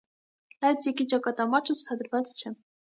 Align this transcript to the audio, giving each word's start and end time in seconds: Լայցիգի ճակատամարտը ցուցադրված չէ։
Լայցիգի 0.65 1.07
ճակատամարտը 1.13 1.79
ցուցադրված 1.81 2.37
չէ։ 2.39 2.59